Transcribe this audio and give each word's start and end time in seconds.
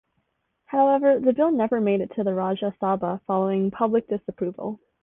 However 0.65 1.19
the 1.19 1.31
bill 1.31 1.51
never 1.51 1.79
made 1.79 2.01
it 2.01 2.11
to 2.15 2.23
the 2.23 2.31
Rajya 2.31 2.75
Sabha 2.79 3.21
following 3.27 3.69
public 3.69 4.07
disapproval. 4.07 4.79